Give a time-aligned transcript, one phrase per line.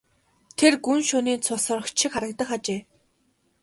[0.57, 2.81] Тэр гүн шөнийн цус сорогч шиг харагдах ажээ.